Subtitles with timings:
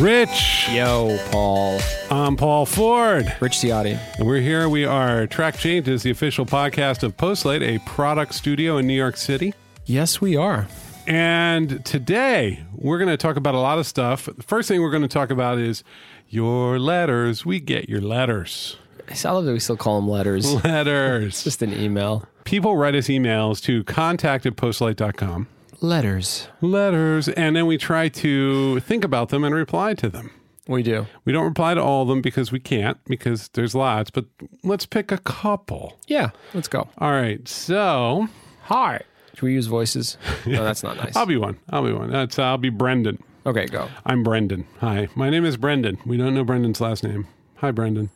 [0.00, 0.70] Rich.
[0.70, 1.78] Yo, Paul.
[2.10, 3.36] I'm Paul Ford.
[3.38, 4.00] Rich Ziade.
[4.16, 4.66] And we're here.
[4.66, 9.18] We are Track Changes, the official podcast of Postlight, a product studio in New York
[9.18, 9.52] City.
[9.84, 10.66] Yes, we are.
[11.06, 14.24] And today we're going to talk about a lot of stuff.
[14.24, 15.84] The first thing we're going to talk about is
[16.30, 17.44] your letters.
[17.44, 18.78] We get your letters.
[19.06, 20.64] I love that we still call them letters.
[20.64, 21.26] Letters.
[21.26, 22.26] it's Just an email.
[22.44, 25.46] People write us emails to contact at postlight.com.
[25.80, 26.48] Letters.
[26.60, 27.28] Letters.
[27.28, 30.30] And then we try to think about them and reply to them.
[30.68, 31.06] We do.
[31.24, 34.26] We don't reply to all of them because we can't, because there's lots, but
[34.62, 35.98] let's pick a couple.
[36.06, 36.88] Yeah, let's go.
[36.98, 37.46] All right.
[37.48, 38.28] So
[38.64, 39.00] Hi.
[39.34, 40.16] Should we use voices?
[40.46, 41.16] No, that's not nice.
[41.16, 41.58] I'll be one.
[41.70, 42.10] I'll be one.
[42.10, 43.22] That's I'll be Brendan.
[43.46, 43.88] Okay, go.
[44.04, 44.66] I'm Brendan.
[44.80, 45.08] Hi.
[45.14, 45.98] My name is Brendan.
[46.04, 47.26] We don't know Brendan's last name.
[47.56, 48.10] Hi, Brendan.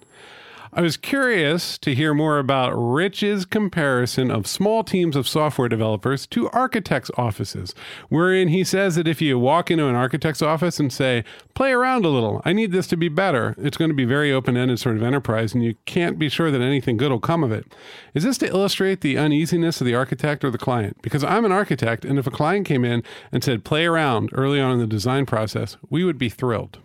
[0.77, 6.27] I was curious to hear more about Rich's comparison of small teams of software developers
[6.27, 7.77] to architects' offices,
[8.09, 11.23] wherein he says that if you walk into an architect's office and say,
[11.55, 14.33] play around a little, I need this to be better, it's going to be very
[14.33, 17.45] open ended sort of enterprise, and you can't be sure that anything good will come
[17.45, 17.73] of it.
[18.13, 21.01] Is this to illustrate the uneasiness of the architect or the client?
[21.03, 24.59] Because I'm an architect, and if a client came in and said, play around early
[24.59, 26.79] on in the design process, we would be thrilled.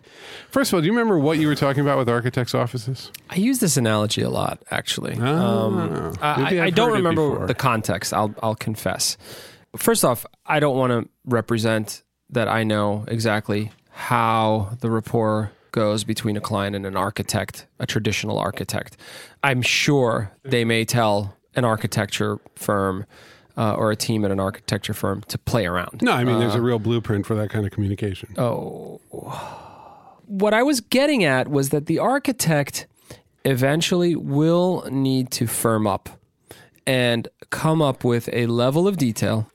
[0.49, 3.11] First of all, do you remember what you were talking about with architects' offices?
[3.31, 5.15] I use this analogy a lot, actually.
[5.15, 8.13] Um, Ah, I, I don't remember the context.
[8.13, 9.17] I'll I'll confess.
[9.75, 16.03] First off, I don't want to represent that I know exactly how the rapport goes
[16.03, 18.97] between a client and an architect, a traditional architect.
[19.43, 23.05] I'm sure they may tell an architecture firm
[23.57, 26.01] uh, or a team at an architecture firm to play around.
[26.01, 28.33] No, I mean, there's a real blueprint for that kind of communication.
[28.37, 28.99] Oh.
[30.25, 32.87] What I was getting at was that the architect
[33.45, 36.09] eventually will need to firm up
[36.85, 39.49] and come up with a level of detail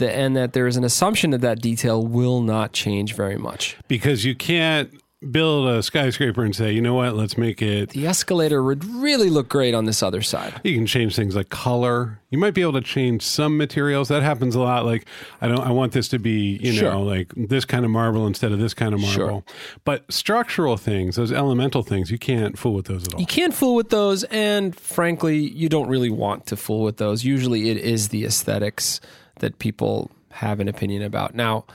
[0.00, 3.76] and that there is an assumption that that detail will not change very much.
[3.88, 4.90] because you can't
[5.30, 7.90] build a skyscraper and say, you know what, let's make it.
[7.90, 10.58] The escalator would really look great on this other side.
[10.64, 12.18] You can change things like color.
[12.30, 14.08] You might be able to change some materials.
[14.08, 14.86] That happens a lot.
[14.86, 15.04] Like
[15.42, 16.92] I don't, I want this to be, you Sure.
[16.92, 19.14] know, like this kind of marble instead of this kind of marble.
[19.14, 19.44] Sure.
[19.84, 23.20] But structural things, those elemental things, you can't fool with those at all.
[23.20, 27.24] You can't fool with those, and frankly, you don't really want to fool with those.
[27.24, 29.00] Usually, it is the aesthetics
[29.40, 31.34] that people have an opinion about.
[31.34, 31.66] Now,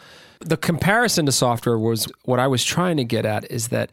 [0.46, 3.90] the comparison to software was what I was trying to get at is that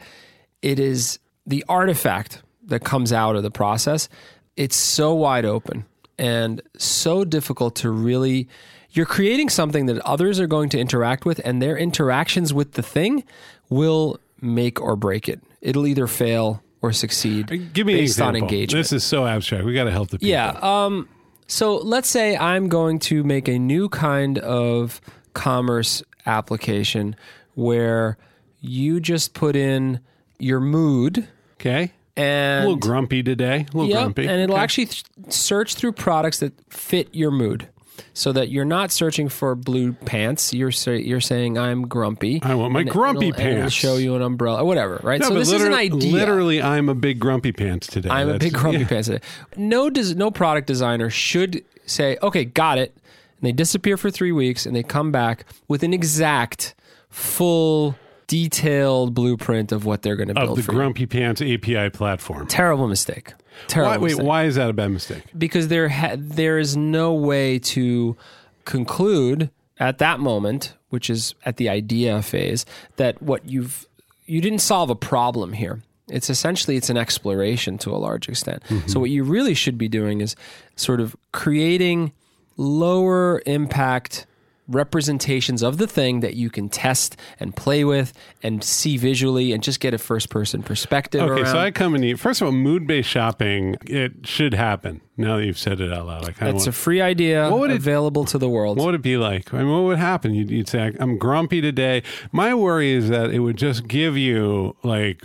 [0.61, 4.09] it is the artifact that comes out of the process.
[4.57, 5.85] It's so wide open
[6.19, 8.49] and so difficult to really.
[8.95, 12.83] You're creating something that others are going to interact with, and their interactions with the
[12.83, 13.25] thing
[13.71, 15.41] will make or break it.
[15.63, 18.55] It'll either fail or succeed Give me based an on example.
[18.55, 18.84] engagement.
[18.84, 19.65] This is so abstract.
[19.65, 20.29] We got to help the people.
[20.29, 20.59] Yeah.
[20.61, 21.09] Um,
[21.47, 25.01] so let's say I'm going to make a new kind of
[25.33, 27.16] commerce application
[27.55, 28.16] where
[28.60, 30.00] you just put in
[30.38, 31.28] your mood
[31.60, 31.93] Okay.
[32.16, 33.66] And A little grumpy today.
[33.72, 34.27] A little Yep, grumpy.
[34.28, 34.62] and it'll Okay.
[34.65, 37.69] actually th- search through products that fit your mood.
[38.15, 42.41] So that you're not searching for blue pants, you're say, you're saying I'm grumpy.
[42.43, 43.75] I want my And grumpy it'll- and it'll pants.
[43.75, 45.21] show you an umbrella, or whatever, right?
[45.21, 46.12] No, so this is an idea.
[46.12, 48.10] Literally, I'm a big grumpy pants today.
[48.10, 48.89] I'm a big grumpy yeah.
[48.89, 49.21] pants today.
[49.56, 52.94] No, des- no product designer should say, "Okay, got it,"
[53.42, 56.76] and they disappear for three weeks, and they come back with an exact,
[57.10, 57.97] full,
[58.28, 60.50] detailed blueprint of what they're going to build.
[60.50, 60.78] Of the for you.
[60.78, 62.47] grumpy pants API platform.
[62.47, 63.34] Terrible mistake.
[63.66, 63.91] Terrible.
[63.91, 64.26] Why, wait, mistake.
[64.26, 65.25] why is that a bad mistake?
[65.36, 68.16] Because there ha- there is no way to
[68.64, 72.64] conclude at that moment, which is at the idea phase,
[72.97, 73.86] that what you've
[74.26, 75.82] you didn't solve a problem here.
[76.09, 78.62] It's essentially it's an exploration to a large extent.
[78.64, 78.88] Mm-hmm.
[78.88, 80.36] So what you really should be doing is
[80.76, 82.12] sort of creating
[82.57, 84.27] lower impact
[84.69, 88.13] representations of the thing that you can test and play with
[88.43, 91.53] and see visually and just get a first person perspective Okay, around.
[91.53, 92.19] so I come and eat.
[92.19, 95.01] First of all, mood based shopping, it should happen.
[95.14, 96.68] Now that you've said it out loud, I kind of it's want.
[96.68, 98.78] a free idea What would it- available to the world.
[98.78, 99.53] what would it be like?
[99.53, 100.32] I mean, what would happen?
[100.34, 102.03] You'd, you'd say, I'm grumpy today.
[102.32, 105.22] My worry is that it would just give you, like,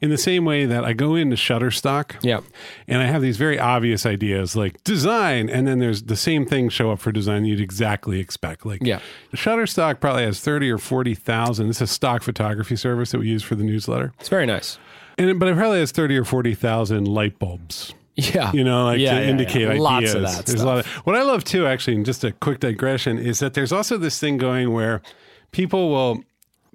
[0.00, 2.40] in the same way that I go into Shutterstock Yeah.
[2.86, 6.68] and I have these very obvious ideas like design, and then there's the same thing
[6.68, 8.64] show up for design you'd exactly expect.
[8.64, 9.00] Like, Yeah.
[9.34, 11.66] Shutterstock probably has 30 or 40,000.
[11.66, 14.12] This is a stock photography service that we use for the newsletter.
[14.20, 14.78] It's very nice.
[15.18, 17.94] And, but it probably has 30 or 40,000 light bulbs.
[18.16, 18.52] Yeah.
[18.52, 19.68] you know, like Yeah, to yeah, indicate yeah.
[19.70, 19.80] ideas.
[19.80, 22.30] Lots of that There's a lot of what I love too, actually, and just a
[22.32, 25.02] quick digression is that there's also this thing going where
[25.50, 26.22] people will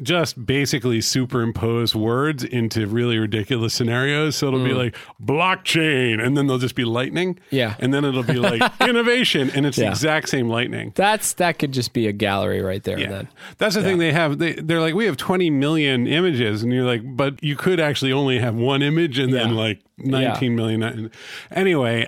[0.01, 4.35] just basically superimpose words into really ridiculous scenarios.
[4.35, 7.35] So it'll be like blockchain, and then they'll just be lightning.
[7.35, 7.39] Mm.
[7.51, 7.75] Yeah.
[7.79, 10.91] And then it'll be like innovation, and it's the exact same lightning.
[10.95, 12.99] That's that could just be a gallery right there.
[12.99, 13.09] Yeah.
[13.09, 14.37] Then That's the thing they have.
[14.39, 16.63] They, they're like, we have 20 million images.
[16.63, 19.55] And you're like, but you could actually only have one image and then Yeah.
[19.55, 21.11] like 19 million.
[21.51, 22.07] Anyway,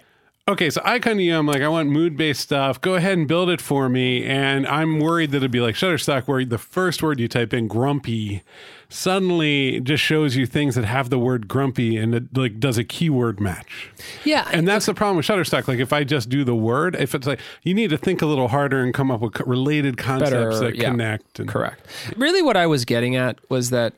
[0.51, 0.69] okay.
[0.69, 2.79] So I come to you, I'm like, I want mood based stuff.
[2.79, 4.25] Go ahead and build it for me.
[4.25, 7.67] And I'm worried that it'd be like Shutterstock, where the first word you type in,
[7.67, 8.43] grumpy,
[8.89, 12.83] suddenly just shows you things that have the word grumpy and it like does a
[12.83, 13.89] keyword match.
[14.25, 15.67] yeah, And that's the problem with Shutterstock.
[15.67, 18.25] Like if I just do the word, if it's like you need to think a
[18.25, 20.89] little harder and come up with related concepts Better, that yeah.
[20.89, 21.39] connect.
[21.39, 21.85] And, Correct.
[22.17, 23.93] Really, what I was getting at was that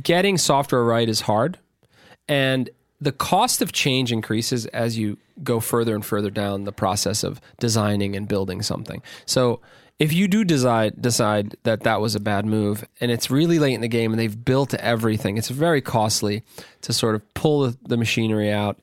[0.00, 1.58] getting software right is hard,
[2.28, 2.70] and
[3.00, 7.40] the cost of change increases as you go further and further down the process of
[7.58, 9.02] designing and building something.
[9.26, 9.60] So.
[9.98, 13.74] If you do decide decide that that was a bad move, and it's really late
[13.74, 16.42] in the game, and they've built everything, it's very costly
[16.80, 18.78] to sort of pull the, machinery out,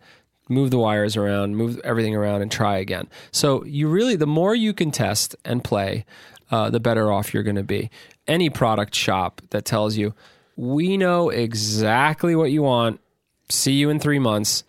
[0.48, 3.08] move the wires around, move everything around, and try again.
[3.31, 6.06] So you really, the more you can test and play,
[6.52, 7.90] uh, the better off you're going to be.
[8.28, 10.14] Any product shop that tells you,
[10.56, 13.00] we know exactly what you want,
[13.50, 14.64] see you in three months,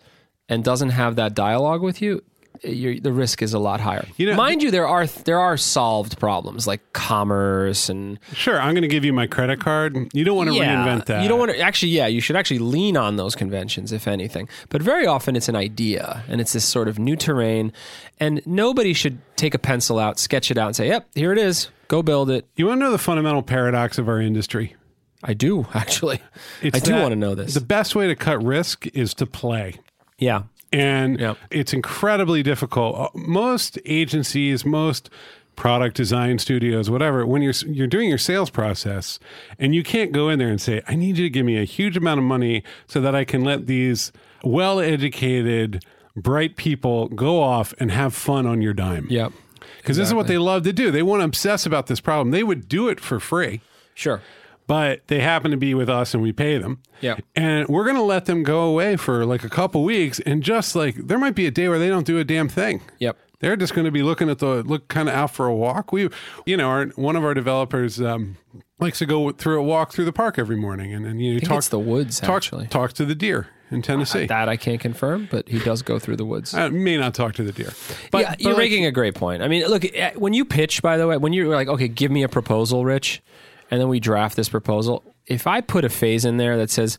[0.47, 2.23] and doesn't have that dialogue with you,
[2.61, 4.05] the risk is a lot higher.
[4.17, 8.73] You know- Mind you, there are there are solved problems like commerce and Sure, I'm
[8.73, 9.95] going to give you my credit card.
[10.13, 11.23] You don't want to reinvent that.
[11.23, 14.49] you don't want to actually, yeah, you should actually lean on those conventions, if anything.
[14.69, 17.71] But very often it's an idea and it's this sort of new terrain.
[18.19, 21.37] And nobody should take a pencil out, sketch it out, and say, yep, here it
[21.37, 21.69] is.
[21.87, 22.45] Go build it.
[22.57, 24.75] You want to know the fundamental paradox of our industry?
[25.23, 26.21] I do, actually.
[26.61, 27.53] It's I do that want to know this.
[27.53, 29.75] The best way to cut risk is to play.
[30.17, 30.43] yeah.
[30.71, 31.37] And Yep.
[31.49, 32.95] it's incredibly difficult.
[32.95, 35.09] Uh, Most agencies, most
[35.55, 39.17] product design studios, whatever, when you're you're doing your sales process
[39.57, 41.63] and you can't go in there and say, "I need you to give me a
[41.65, 44.11] huge amount of money so that I can let these
[44.43, 45.83] well-educated,
[46.15, 49.31] bright people go off and have fun on your dime." Yep.
[49.77, 50.91] Because this is what they love to do.
[50.91, 52.31] They want to obsess about this problem.
[52.31, 53.61] They would do it for free.
[53.95, 54.21] Sure.
[54.69, 56.79] But they happen to be with us and we pay them.
[57.01, 57.17] Yeah.
[57.35, 60.75] And we're going to let them go away for like a couple weeks and just
[60.75, 62.81] like there might be a day where they don't do a damn thing.
[62.99, 63.17] Yep.
[63.39, 65.91] They're just going to be looking at the look kind of out for a walk.
[65.91, 66.09] We,
[66.45, 68.37] you know, our, one of our developers um,
[68.79, 71.39] likes to go through a walk through the park every morning and, and you know,
[71.39, 72.67] talk the woods, talk, actually.
[72.67, 74.27] talk to the deer in Tennessee.
[74.27, 76.53] That I can't confirm, but he does go through the woods.
[76.53, 77.73] I may not talk to the deer,
[78.11, 79.41] but, yeah, but you're like- making a great point.
[79.41, 82.11] I mean, look, eh, when you pitch, by the way, when you're like, okay, give
[82.11, 83.23] me a proposal, Rich,
[83.71, 86.97] and then we draft this proposal, if I put a phase in there that says,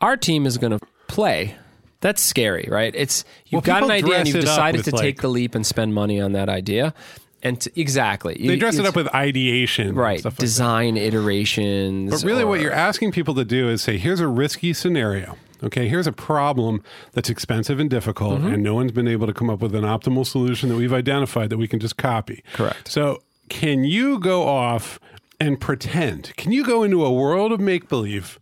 [0.00, 1.56] our team is going to play,
[2.00, 2.94] that's scary, right?
[2.96, 5.66] It's you've Well, got an idea and you've decided to like- take the leap and
[5.66, 6.94] spend money on that idea.
[7.40, 10.42] And to, exactly, they dress it up with ideation, right Stuff like that.
[10.42, 12.10] design iterations.
[12.10, 15.36] But really, what you're asking people to do is say, here's a risky scenario.
[15.62, 16.82] Okay, here's a problem
[17.12, 18.54] that's expensive and difficult, Mm-hmm.
[18.54, 21.50] and no one's been able to come up with an optimal solution that we've identified
[21.50, 22.42] that we can just copy.
[22.54, 22.90] Correct.
[22.90, 24.98] So, can you go off
[25.40, 26.32] and pretend?
[26.36, 28.38] Can you go into a world of make believe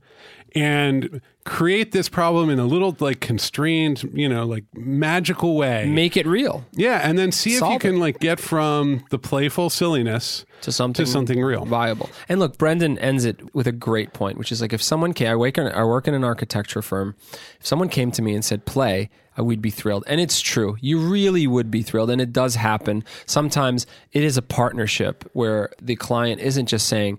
[0.55, 5.87] and create this problem in a little like constrained, you know, like magical way?
[5.87, 9.19] make it real yeah, and then see if you Solve can like get from the
[9.19, 11.65] playful silliness to something to something real.
[11.65, 12.11] viable.
[12.29, 15.29] And look, Brendan ends it with a great point, which is like if someone came,
[15.29, 17.15] I work in, I work in an architecture firm.
[17.61, 20.05] If someone came to me and said play, I would be thrilled.
[20.07, 20.77] And it's true.
[20.81, 22.11] You really would be thrilled.
[22.11, 23.05] And it does happen.
[23.27, 27.19] Sometimes it is a partnership where the client isn't just saying,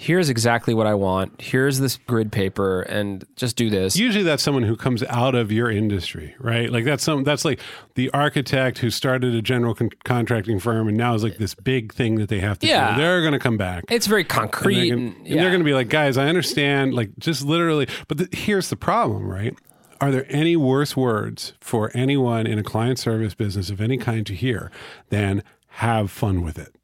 [0.00, 1.40] here's exactly what I want.
[1.42, 3.96] Here's this grid paper and just do this.
[3.96, 7.58] usually that's someone who comes out of your industry right like that's some that's like
[7.96, 11.92] the architect who started a general con- contracting firm and now is like this big
[11.92, 12.94] thing that they have to Yeah.
[12.94, 14.90] do they're going to come back it's very concrete.
[14.92, 15.42] and- yeah.
[15.42, 18.76] they're going to be like guys i understand like just literally but the, here's the
[18.76, 19.58] problem right
[20.00, 24.24] are there any worse words for anyone in a client service business of any kind
[24.28, 24.70] to hear
[25.08, 26.76] than have fun with it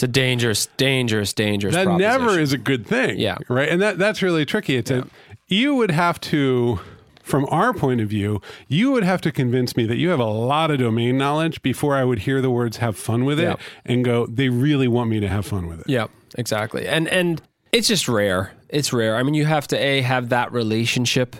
[0.00, 3.18] it's a dangerous, dangerous, dangerous that never is a good thing.
[3.18, 3.36] Yeah.
[3.50, 3.68] Right.
[3.68, 4.76] And that that's really tricky.
[4.76, 5.06] It's a,
[5.46, 6.80] you would have to
[7.22, 10.24] from our point of view, you would have to convince me that you have a
[10.24, 13.56] lot of domain knowledge before I would hear the words have fun with it Yeah.
[13.84, 15.88] and go, they really want me to have fun with it.
[15.88, 16.06] Yeah,
[16.38, 16.88] exactly.
[16.88, 18.52] And and it's just rare.
[18.70, 19.16] It's rare.
[19.16, 21.36] I mean, you have to a have that relationship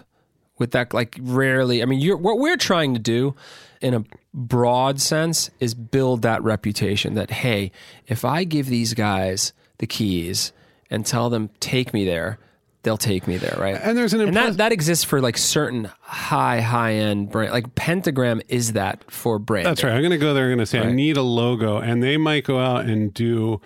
[0.59, 0.93] with that.
[0.93, 1.83] Like rarely.
[1.83, 3.35] I mean, you're what we're trying to do
[3.81, 7.15] in a broad sense is build that reputation.
[7.15, 7.73] That hey,
[8.07, 10.53] if I give these guys the keys
[10.91, 12.39] and tell them take me there,
[12.83, 13.79] they'll take me there, right?
[13.83, 17.53] And there's an and that that exists for like certain high high end brand.
[17.53, 19.67] Like Pentagram is that for brand.
[19.67, 19.93] That's right.
[19.93, 20.45] I'm going to go there.
[20.45, 21.79] I'm going to say, I need a logo.
[21.79, 23.61] And they might go out and do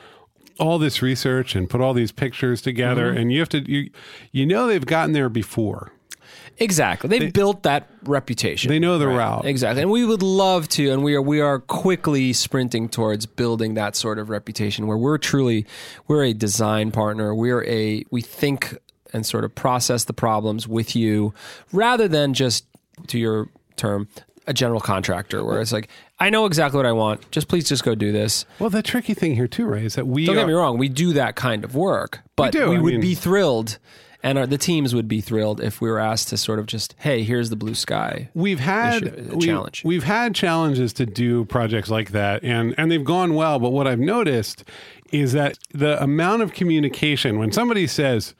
[0.60, 3.18] all this research and put all these pictures together, Mm-hmm.
[3.20, 3.90] and you have to you
[4.30, 5.90] you know they've gotten there before.
[6.58, 7.08] Exactly.
[7.08, 8.68] They've built that reputation.
[8.68, 9.44] They know the route.
[9.44, 9.82] Exactly.
[9.82, 13.96] And we would love to and we are we are quickly sprinting towards building that
[13.96, 15.66] sort of reputation where we're truly
[16.06, 17.34] we're a design partner.
[17.34, 18.76] We're a we think
[19.12, 21.34] and sort of process the problems with you
[21.72, 22.66] rather than just
[23.08, 24.06] to your term
[24.46, 25.88] a general contractor where it's like
[26.20, 27.28] I know exactly what I want.
[27.32, 28.44] Just please just go do this.
[28.60, 30.78] Well, the tricky thing here too, Ray, is that we Don't are, get me wrong,
[30.78, 33.78] we do that kind of work, but do, we I would mean- be thrilled,
[34.24, 36.94] and our, the teams would be thrilled if we were asked to sort of just,
[36.98, 38.28] hey, here's the blue sky.
[38.34, 39.82] we've had issue- we- challenge.
[39.84, 43.58] We've had challenges to do projects like that, and and they've gone well.
[43.60, 44.64] But what I've noticed
[45.12, 48.34] is that the amount of communication when somebody says,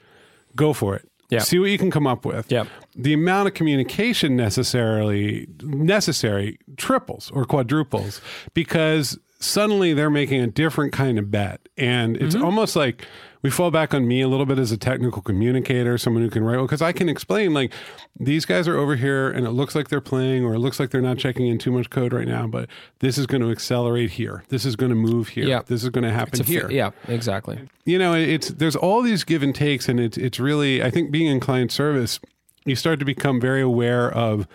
[0.55, 1.39] "Go for it," Yeah.
[1.39, 2.51] see what you can come up with.
[2.51, 2.67] Yep.
[2.95, 8.21] The amount of communication necessarily necessary triples or quadruples
[8.53, 12.45] because suddenly they're making a different kind of bet, and it's Mm-hmm.
[12.45, 13.05] almost like
[13.45, 16.43] we fall back on me a little bit as a technical communicator, someone who can
[16.43, 17.71] write well, because I can explain like
[18.19, 20.89] these guys are over here and it looks like they're playing or it looks like
[20.89, 22.67] they're not checking in too much code right now, but
[23.01, 24.43] this is going to accelerate here.
[24.49, 25.45] This is going to move here.
[25.45, 25.61] Yeah.
[25.63, 26.71] This is going to happen here.
[26.71, 27.59] yeah, exactly.
[27.85, 31.11] You know, it's there's all these give and takes, and it's it's really I think
[31.11, 32.19] being in client service,
[32.65, 34.47] you start to become very aware of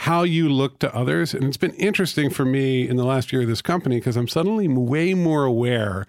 [0.00, 3.42] how you look to others, and it's been interesting for me in the last year
[3.42, 6.06] of this company because I'm suddenly way more aware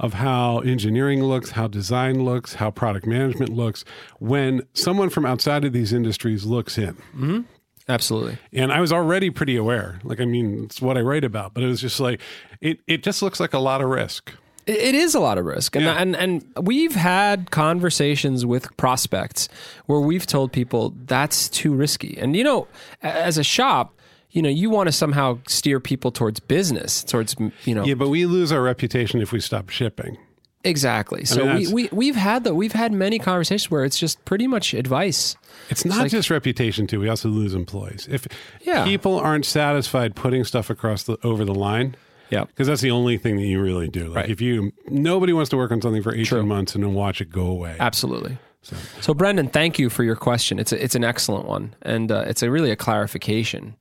[0.00, 3.84] of how engineering looks, how design looks, how product management looks
[4.18, 6.94] when someone from outside of these industries looks in.
[6.94, 7.40] Mm-hmm.
[7.86, 8.38] Absolutely.
[8.54, 10.00] And I was already pretty aware.
[10.04, 12.22] Like, I mean, it's what I write about, but it was just like,
[12.62, 14.32] it, it just looks like a lot of risk.
[14.66, 15.94] It- is a lot of risk, and Yeah.
[15.94, 19.48] and and we've had conversations with prospects
[19.86, 22.16] where we've told people that's too risky.
[22.18, 22.66] And you know,
[23.02, 23.94] as a shop,
[24.30, 28.08] you know, you want to somehow steer people towards business, towards you know, Yeah, but
[28.08, 30.16] we lose our reputation if we stop shipping.
[30.64, 31.24] exactly.
[31.26, 34.46] So mean, we, we we've had the we've had many conversations where it's just pretty
[34.46, 35.36] much advice.
[35.68, 37.00] It's not just reputation too.
[37.00, 38.08] We also lose employees.
[38.10, 38.26] If
[38.62, 38.84] Yeah.
[38.84, 41.96] people aren't satisfied putting stuff across the over the line,
[42.30, 42.44] Yeah.
[42.44, 44.06] because that's the only thing that you really do.
[44.08, 44.30] Like Right.
[44.30, 46.42] if you nobody wants to work on something for eighteen True.
[46.46, 47.76] months and then watch it go away.
[47.78, 48.38] Absolutely.
[48.62, 50.58] So, so Brendan, thank you for your question.
[50.58, 53.76] It's a, it's an excellent one, and uh, it's a really a clarification.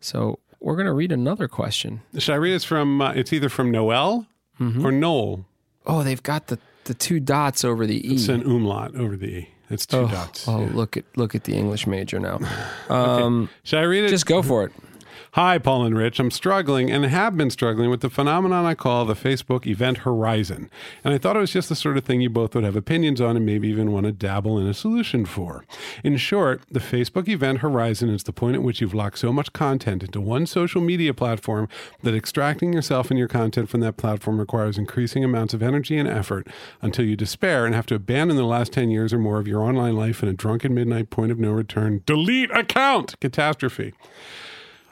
[0.00, 2.00] So we're going to read another question.
[2.16, 3.02] Should I read it from?
[3.02, 4.26] Uh, it's either from Noel
[4.58, 4.86] Mm-hmm.
[4.86, 5.44] or Noel.
[5.84, 8.14] Oh, they've got the, the two dots over the e.
[8.14, 9.48] It's an umlaut over the e.
[9.68, 10.48] It's two dots.
[10.48, 12.38] Oh, look at look at the English major now.
[12.88, 14.08] Um, Should I read it?
[14.08, 14.72] Just go for it.
[15.36, 16.18] Hi, Paul and Rich.
[16.18, 20.70] I'm struggling and have been struggling with the phenomenon I call the Facebook event horizon.
[21.04, 23.20] And I thought it was just the sort of thing you both would have opinions
[23.20, 25.66] on and maybe even want to dabble in a solution for.
[26.02, 29.52] In short, the Facebook event horizon is the point at which you've locked so much
[29.52, 31.68] content into one social media platform
[32.02, 36.08] that extracting yourself and your content from that platform requires increasing amounts of energy and
[36.08, 36.48] effort
[36.80, 39.60] until you despair and have to abandon the last 10 years or more of your
[39.62, 42.02] online life in a drunken midnight point of no return.
[42.06, 43.92] Delete account catastrophe.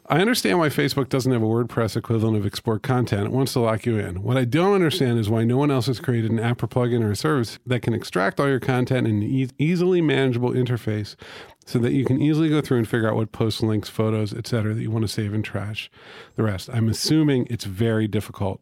[0.07, 3.25] I understand why Facebook doesn't have a WordPress equivalent of export content.
[3.25, 4.23] It wants to lock you in.
[4.23, 7.03] What I don't understand is why no one else has created an app or plugin
[7.03, 11.17] or a service that can extract all your content in an e- easily manageable interface
[11.65, 14.75] so that you can easily go through and figure out what posts, links, photos, etc.
[14.75, 15.91] that you want to save and trash
[16.37, 16.69] the rest.
[16.71, 18.61] I'm assuming it's very difficult.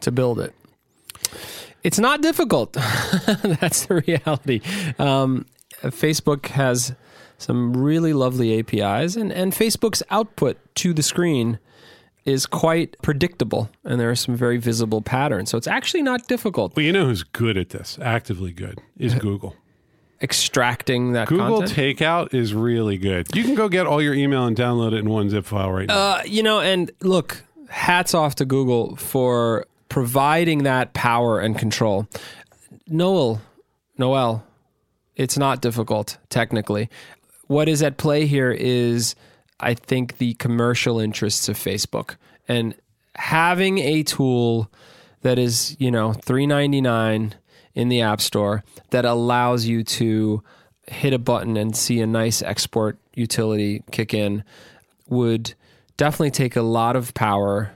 [0.00, 0.52] to build it.
[1.84, 2.72] It's not difficult.
[3.42, 4.60] That's the reality.
[4.98, 5.46] Um,
[5.84, 6.92] Facebook has
[7.38, 11.58] some really lovely APIs, and, and Facebook's output to the screen
[12.24, 15.50] is quite predictable, and there are some very visible patterns.
[15.50, 19.14] So it's actually not difficult Well, you know who's good at this, actively good, is
[19.14, 19.54] Google.
[20.20, 21.98] extracting that Google content.
[21.98, 23.28] Takeout is really good.
[23.34, 25.86] You can go get all your email and download it in one zip file right
[25.86, 25.94] now.
[25.94, 32.08] Uh, you know, and look, hats off to Google for providing that power and control.
[32.88, 33.40] Noel,
[33.98, 34.44] Noel,
[35.14, 36.88] it's not difficult technically.
[37.46, 39.14] What is at play here is,
[39.60, 42.16] I think, the commercial interests of Facebook
[42.48, 42.74] and
[43.14, 44.70] having a tool
[45.22, 47.34] that is, you know, three ninety nine
[47.74, 50.42] in the App Store that allows you to
[50.86, 54.44] hit a button and see a nice export utility kick in
[55.08, 55.54] would
[55.96, 57.72] definitely take a lot of power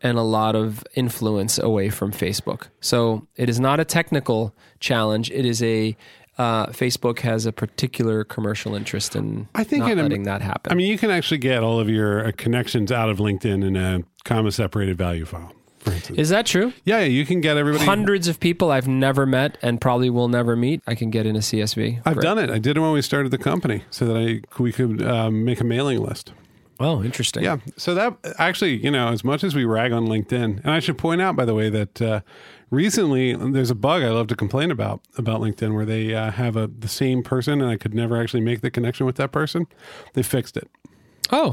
[0.00, 2.68] and a lot of influence away from Facebook.
[2.80, 5.30] So it is not a technical challenge.
[5.30, 5.96] It is a
[6.42, 10.42] uh, Facebook has a particular commercial interest in I think not in a- letting that
[10.42, 10.72] happen.
[10.72, 13.76] I mean, you can actually get all of your uh, connections out of LinkedIn in
[13.76, 15.52] a comma separated value file,
[16.16, 16.72] is that true?
[16.84, 17.84] yeah, yeah, you can get everybody.
[17.84, 20.80] Hundreds of people I've never met and probably will never meet.
[20.86, 22.02] I can get in a CSV.
[22.04, 22.22] I've Great.
[22.22, 22.50] done it.
[22.50, 25.60] I did it when we started the company so that I we could um, make
[25.60, 26.32] a mailing list.
[26.80, 27.44] Oh, interesting.
[27.44, 27.58] Yeah.
[27.76, 30.98] So that actually, you know, as much as we rag on LinkedIn, and I should
[30.98, 32.20] point out, by the way, that uh,
[32.70, 36.56] recently there's a bug I love to complain about about LinkedIn where they uh, have
[36.56, 39.66] a the same person, and I could never actually make the connection with that person.
[40.14, 40.68] They fixed it.
[41.30, 41.52] Oh,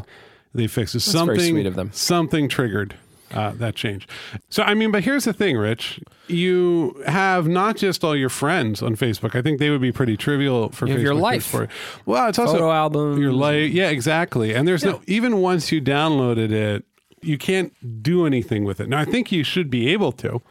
[0.53, 1.03] They fixed it.
[1.03, 1.91] very something sweet of them.
[1.93, 2.95] Something triggered
[3.33, 4.07] uh, that change.
[4.50, 6.00] So I mean, but here's the thing, Rich.
[6.27, 9.36] You have not just all your friends on Facebook.
[9.36, 11.36] I think they would be pretty trivial for You Facebook your life.
[11.43, 11.67] explore.
[12.05, 13.19] Well, it's also photo albums.
[13.19, 13.71] your life.
[13.71, 14.53] Yeah, exactly.
[14.53, 16.86] And there's no even once you downloaded it,
[17.21, 18.88] you can't do anything with it.
[18.89, 20.41] Now, I think you should be able to.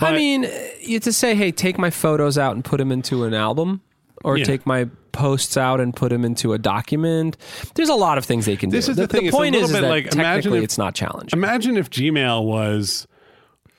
[0.00, 0.46] I mean,
[0.80, 3.80] you to say, hey, take my photos out and put them into an album,
[4.24, 4.44] or Yeah.
[4.44, 7.38] take my posts out and put them into a document.
[7.74, 8.90] There's a lot of things they can This do.
[8.90, 10.76] is the thing, it's a point little is, is bit that like, technically if- it's
[10.76, 11.38] not challenging.
[11.38, 13.06] Imagine if Gmail was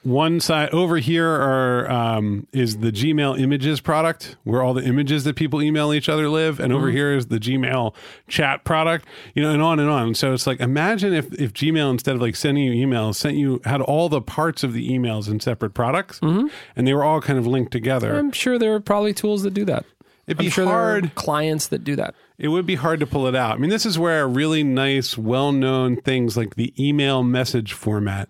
[0.03, 5.23] one side over here are um, is the Gmail images product where all the images
[5.23, 7.95] that people email each other live, and over here is the Gmail
[8.27, 10.13] chat product, you know, and on and on.
[10.13, 13.61] So it's like imagine if if Gmail instead of like sending you emails sent you
[13.65, 17.39] had all the parts of the emails in separate products, and they were all kind
[17.39, 18.15] of linked together.
[18.15, 19.85] I'm sure there are probably tools that do that.
[20.27, 21.15] It'd be I'm sure hard.
[21.15, 22.15] clients that do that.
[22.37, 23.55] It would be hard to pull it out.
[23.55, 28.27] I mean, this is where really nice, well known things like the email message format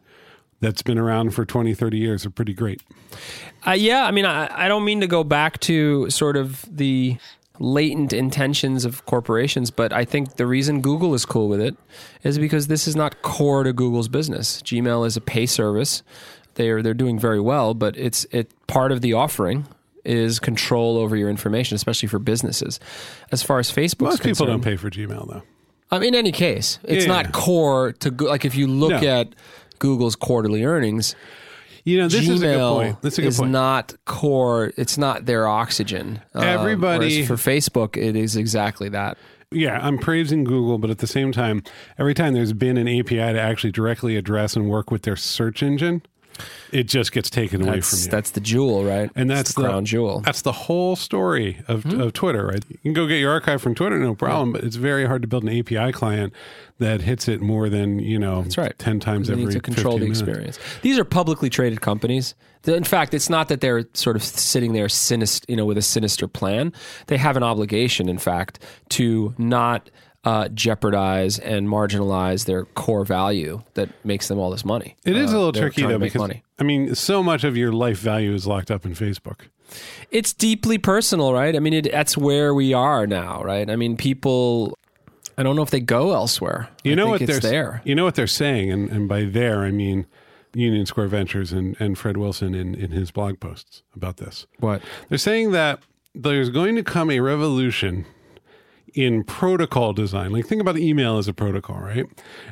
[0.60, 2.82] that's been around for 20, 30 years are pretty great.
[3.66, 7.18] Uh, yeah, I mean, I, I don't mean to go back to sort of the
[7.60, 11.76] latent intentions of corporations, but I think the reason Google is cool with it
[12.24, 14.62] is because this is not core to Google's business.
[14.62, 16.04] Gmail is a pay service;
[16.56, 19.66] they're they're doing very well, but it's it part of the offering
[20.06, 22.80] is control over your information, especially for businesses.
[23.32, 25.44] As far as Facebook, Most people don't pay for Gmail, though.
[25.92, 27.12] um, in any case, it's Yeah.
[27.12, 29.08] not core to Go- like if you look No.
[29.08, 29.30] at
[29.80, 31.16] Google's quarterly earnings,
[31.84, 33.02] You know, this Gmail is a good point.
[33.04, 33.52] That's a good is point.
[33.52, 34.72] not core.
[34.76, 36.20] It's not their oxygen.
[36.34, 39.18] Um, Everybody- whereas for Facebook, it is exactly that.
[39.52, 41.62] yeah, I'm praising Google, but at the same time,
[42.00, 45.62] every time there's been an API to actually directly address and work with their search
[45.62, 46.02] engine,
[46.72, 48.08] it just gets taken away from you.
[48.10, 49.10] that's the jewel, right?
[49.16, 50.22] and that's the crown jewel.
[50.22, 52.02] That's the whole story of, Hmm.
[52.02, 52.64] of Twitter, right?
[52.70, 55.28] You can go get your archive from Twitter, no problem, but it's very hard to
[55.28, 56.34] build an API client
[56.80, 58.78] that hits it more than, you know, That's right.
[58.78, 60.20] ten times They every need to control 15 the minutes.
[60.22, 60.60] experience.
[60.82, 62.36] These are publicly traded companies.
[62.68, 65.82] In fact, it's not that they're sort of sitting there sinister, you know, with a
[65.84, 66.74] sinister plan.
[67.08, 69.90] They have an obligation, in fact, to not
[70.26, 74.96] uh, jeopardize and marginalize their core value that makes them all this money.
[75.06, 76.44] It is a Uh, little they're tricky though because money.
[76.60, 79.42] I mean, so much of your life value is locked up in Facebook.
[80.12, 81.56] it's deeply personal, right?
[81.56, 83.70] I mean, it, that's where we are now, right?
[83.70, 84.78] I mean, people.
[85.38, 86.70] I don't know if they go elsewhere.
[86.84, 87.82] You I know what they're there.
[87.84, 90.06] You know what they're saying, and, and by there I mean
[90.54, 94.48] Union Square Ventures and, and Fred Wilson in, in his blog posts about this.
[94.60, 94.82] What?
[95.10, 95.80] They're saying that
[96.14, 98.06] there's going to come a revolution
[98.96, 100.32] in protocol design.
[100.32, 102.06] Like think about email as a protocol, right?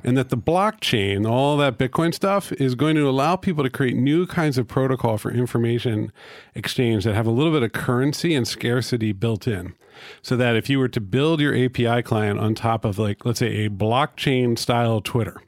[0.03, 3.95] And that the blockchain, all that Bitcoin stuff is going to allow people to create
[3.95, 6.11] new kinds of protocol for information
[6.53, 9.73] exchange that have a little bit of currency and scarcity built in.
[10.21, 13.39] So that if you were to build your API client on top of like let's
[13.39, 15.41] say a blockchain style Twitter,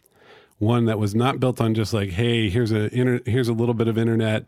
[0.59, 3.73] one that was not built on just like, hey, here's a inter- here's a little
[3.73, 4.45] bit of internet,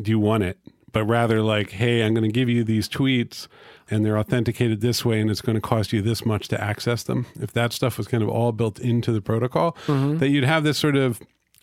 [0.00, 0.58] do you want it?
[0.92, 3.48] But rather like, hey, I'm going to give you these tweets
[3.90, 7.02] and they're authenticated this way and it's going to cost you this much to access
[7.02, 7.26] them.
[7.40, 9.76] If that stuff was kind of all built into the protocol,
[10.18, 11.20] that you'd have this sort of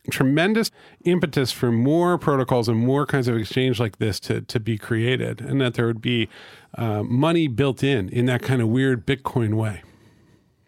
[0.10, 0.72] tremendous
[1.06, 5.42] impetus for more protocols and more kinds of exchange like this to, to be created
[5.42, 6.28] and that there would be
[6.76, 9.84] uh, money built in in that kind of weird Bitcoin way.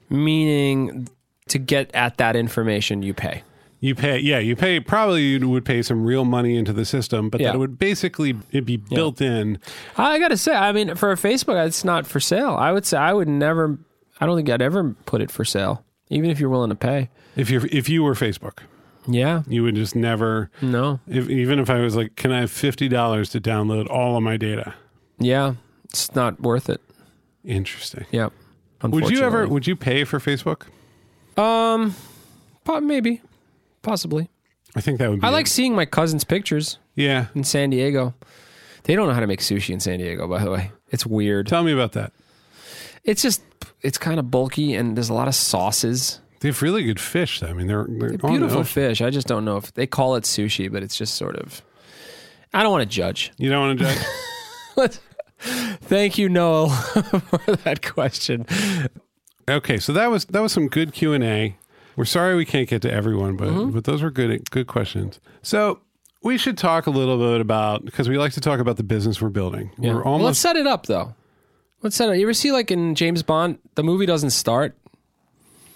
[0.10, 1.08] Meaning,
[1.48, 3.44] to get at that information, you pay.
[3.84, 4.80] You pay, yeah, you pay.
[4.80, 7.48] Probably you would pay some real money into the system, but Yeah.
[7.50, 9.60] that it would basically it'd be built in.
[9.98, 12.56] I got to say, I mean, for Facebook, it's not for sale.
[12.58, 13.78] I would say I would never.
[14.22, 17.10] I don't think I'd ever put it for sale, even if you're willing to pay.
[17.36, 18.60] If you if you were Facebook,
[19.06, 19.44] Yeah.
[19.50, 20.50] you would just never.
[20.62, 21.02] No.
[21.06, 24.24] If, even if I was like, can I have fifty dollars to download all of
[24.24, 24.76] my data?
[25.20, 25.56] Yeah.
[25.86, 26.80] It's not worth it.
[27.44, 28.06] Interesting.
[28.12, 28.30] Yeah.
[28.82, 29.46] Would you ever?
[29.46, 30.68] Would you pay for Facebook?
[31.38, 31.96] Um,
[32.82, 33.20] maybe,
[33.84, 34.30] possibly.
[34.76, 35.22] I think that would.
[35.22, 37.28] be I like seeing my cousin's pictures Yeah.
[37.36, 38.16] in San Diego.
[38.86, 40.72] They don't know how to make sushi in San Diego, by the way.
[40.90, 41.46] It's weird.
[41.48, 42.12] Tell me about that.
[43.04, 43.42] It's just,
[43.82, 46.20] it's kind of bulky and there's a lot of sauces.
[46.40, 47.40] They have really good fish.
[47.40, 47.48] Though.
[47.48, 48.66] I mean, they're, they're on the Beautiful ocean.
[48.66, 49.02] fish.
[49.02, 51.62] I just don't know if they call it sushi, but it's just sort of.
[52.54, 53.32] I don't want to judge.
[53.38, 55.00] You don't want to judge.
[55.40, 58.46] Thank you, Noel, for that question.
[59.50, 61.56] okay, so that was that was some good Q and A.
[61.96, 63.72] We're sorry we can't get to everyone, but Mm-hmm.
[63.72, 65.20] but those were good good questions.
[65.42, 65.80] So
[66.22, 69.22] we should talk a little bit about because we like to talk about the business
[69.22, 69.72] we're building.
[69.78, 71.14] We're Well, let's set it up, though.
[71.82, 72.12] Let's set it.
[72.14, 72.18] Up.
[72.18, 74.76] You ever see like in James Bond, the movie doesn't start.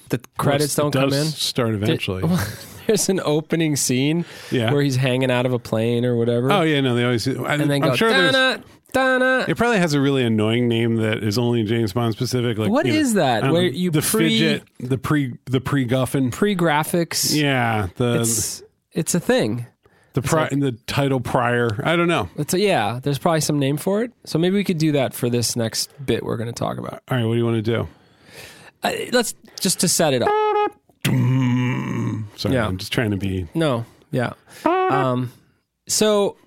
[0.10, 1.32] the credits It don't come does in.
[1.34, 2.24] Start eventually.
[2.88, 4.72] There's an opening scene Yeah.
[4.72, 6.50] where he's hanging out of a plane or whatever.
[6.52, 7.28] oh yeah, no, they always.
[7.28, 8.62] I, and then I'm go sure there's.
[9.48, 12.58] It probably has a really annoying name that is only James Bond specific.
[12.58, 13.42] Like What you know, is that?
[13.44, 16.32] Don't Where you the pre- fidget, the pre, the pre guffin.
[16.32, 17.36] Pre graphics.
[17.36, 19.66] Yeah, the It's it's a thing.
[20.14, 21.70] the pri- the title prior.
[21.86, 22.30] I don't know.
[22.38, 23.00] It's a, yeah.
[23.02, 24.12] There's probably some name for it.
[24.26, 27.04] So maybe we could do that for this next bit we're going to talk about.
[27.10, 27.88] All right, what do you want to do?
[28.84, 30.30] Uh, let's just to set it up.
[31.06, 32.68] Sorry, Yeah.
[32.68, 33.48] I'm just trying to be.
[33.54, 33.86] No.
[34.12, 34.34] Yeah.
[34.66, 35.32] Um.
[35.88, 36.38] So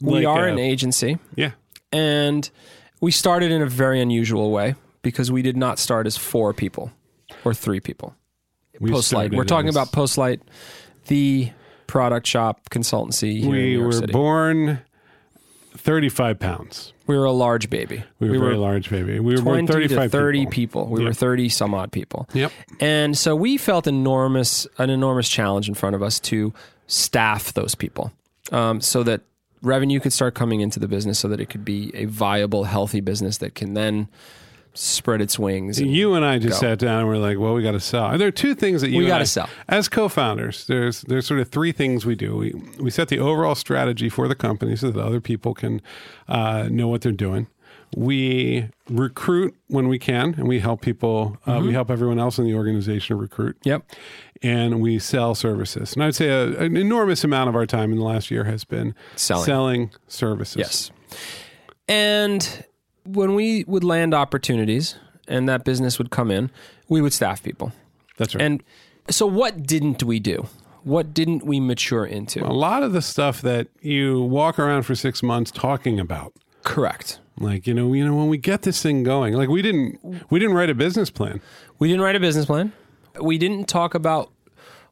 [0.00, 1.18] we Like, are uh, an agency.
[1.36, 1.52] Yeah,
[1.92, 2.48] And
[3.00, 6.90] we started in a very unusual way because we did not start as four people
[7.44, 8.14] or three people.
[8.80, 9.34] we Postlight.
[9.34, 10.40] We're talking about Postlight,
[11.06, 11.50] the
[11.86, 14.12] product shop consultancy here in We were City.
[14.12, 14.80] born
[15.76, 16.92] 35 pounds.
[17.06, 18.02] we were a large baby.
[18.18, 19.20] We were, a very large baby.
[19.20, 20.50] We were born 20 35 to 30 people.
[20.50, 20.86] people.
[20.88, 21.08] We Yeah.
[21.08, 22.28] were 30 some odd people.
[22.32, 22.50] Yep.
[22.80, 26.52] And so we felt enormous an enormous challenge in front of us to
[26.88, 28.12] staff those people
[28.52, 29.20] um, so that
[29.62, 33.00] revenue could start coming into the business so that it could be a viable, healthy
[33.00, 34.08] business that can then
[34.74, 35.78] spread its wings.
[35.78, 36.68] and- You and I just Go.
[36.68, 38.10] sat down and we're like, well, we got to sell.
[38.10, 39.48] And there are two things that you We gotta sell.
[39.68, 42.36] As co-founders, there's there's sort of three things we do.
[42.36, 45.80] We we set the overall strategy for the company so that other people can
[46.28, 47.46] uh, know what they're doing.
[47.96, 51.38] We recruit when we can, and we help people.
[51.46, 51.66] Uh, Mm-hmm.
[51.68, 53.56] We help everyone else in the organization recruit.
[53.64, 53.90] Yep.
[54.42, 55.94] and we sell services.
[55.94, 58.64] And I'd say a, an enormous amount of our time in the last year has
[58.64, 59.90] been Selling.
[60.08, 60.56] services.
[60.58, 60.90] Yes.
[61.88, 62.64] And
[63.04, 66.50] when we would land opportunities and that business would come in,
[66.88, 67.72] we would staff people.
[68.18, 68.42] that's right.
[68.44, 68.62] And
[69.08, 70.46] so what didn't we do?
[70.84, 72.44] What didn't we mature into?
[72.44, 76.32] a lot of the stuff that you walk around for six months talking about,
[76.66, 77.20] Correct.
[77.38, 79.98] like you know, you know, when we get this thing going, like we didn't,
[80.30, 81.40] we didn't write a business plan.
[81.78, 82.72] We didn't write a business plan.
[83.20, 84.30] We didn't talk about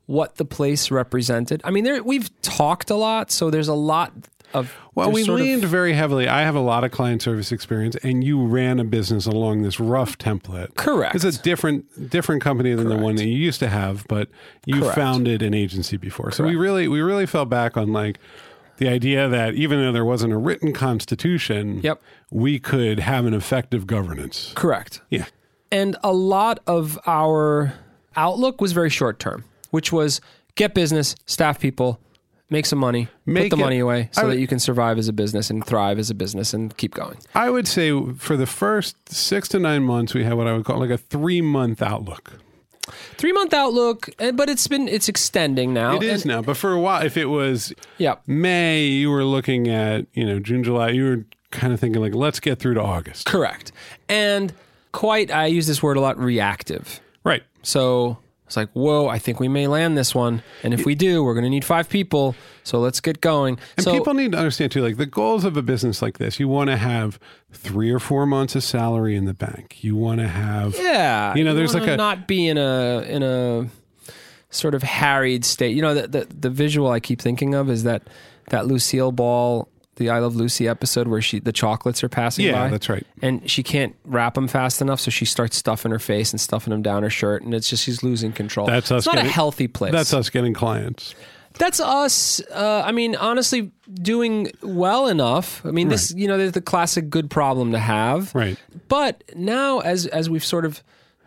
[0.06, 1.60] what the place represented.
[1.64, 4.12] I mean, there we've talked a lot, so there's a lot
[4.52, 6.28] of Well, we sort of- leaned very heavily.
[6.28, 9.80] I have a lot of client service experience, and you ran a business along this
[9.80, 10.76] rough template.
[10.76, 11.14] Correct.
[11.16, 14.28] It's a different different company than the one that you used to have, but
[14.66, 14.94] you Correct.
[14.94, 16.30] founded an agency before.
[16.30, 18.18] So we really we really fell back on like
[18.78, 22.00] the idea that even though there wasn't a written constitution, Yep.
[22.30, 24.52] we could have an effective governance.
[24.54, 25.00] correct.
[25.10, 25.26] Yeah.
[25.70, 27.74] And a lot of our
[28.16, 30.20] outlook was very short term, which was
[30.54, 31.98] get business, staff people,
[32.50, 34.98] make some money, Make put the it- money away so would- that you can survive
[34.98, 37.16] as a business and thrive as a business and keep going.
[37.34, 40.64] I would say for the first six to nine months, we had what I would
[40.64, 42.34] call like a three month outlook.
[43.16, 45.96] Three month outlook, eh, but it's been it's extending now.
[45.96, 48.16] It is And- now, but for a while, if it was Yeah.
[48.26, 50.90] May, you were looking at you know June, July.
[50.90, 53.26] You were kind of thinking like, let's get through to August.
[53.26, 53.72] Correct.
[54.08, 54.52] And
[54.92, 57.00] quite I use this word a lot reactive.
[57.24, 57.42] Right.
[57.62, 60.42] So it's like, whoa, I think we may land this one.
[60.62, 62.36] And if we do, we're going to need five people.
[62.62, 63.58] So let's get going.
[63.76, 66.38] And so, people need to understand too, like the goals of a business like this,
[66.38, 67.18] you want to have
[67.52, 69.82] three or four months of salary in the bank.
[69.82, 73.22] You want to have, yeah, You know, there's like a- not be in a in
[73.22, 73.66] a
[74.50, 75.74] sort of harried state.
[75.74, 78.02] You know, the, the the visual I keep thinking of is that
[78.50, 82.52] that Lucille Ball, the I Love Lucy episode where she the chocolates are passing yeah,
[82.64, 82.68] by.
[82.68, 83.06] that's right.
[83.22, 86.70] and she can't wrap them fast enough, so she starts stuffing her face and stuffing
[86.72, 88.66] them down her shirt, and it's just she's losing control.
[88.66, 89.92] That's us It's not a getting- healthy place.
[89.92, 91.14] That's us getting clients.
[91.56, 92.40] That's us.
[92.52, 95.64] Uh, I mean, honestly, doing well enough.
[95.64, 98.34] I mean, this you know, there's the classic good problem to have.
[98.34, 98.58] Right.
[98.88, 100.82] But now, as as we've sort of